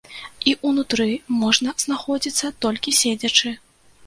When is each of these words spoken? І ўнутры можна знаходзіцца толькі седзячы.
І 0.51 0.53
ўнутры 0.69 1.05
можна 1.43 1.75
знаходзіцца 1.85 2.53
толькі 2.67 2.97
седзячы. 3.03 3.55